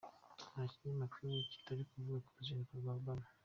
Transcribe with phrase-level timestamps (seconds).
[0.51, 3.27] Nta kinyamakuru kitari kuvuga ku ruzinduko rwa Obama.